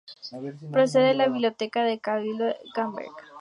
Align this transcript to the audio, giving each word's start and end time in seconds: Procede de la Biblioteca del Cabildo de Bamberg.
Procede 0.71 1.09
de 1.09 1.13
la 1.13 1.27
Biblioteca 1.27 1.83
del 1.83 2.01
Cabildo 2.01 2.45
de 2.45 2.55
Bamberg. 2.75 3.11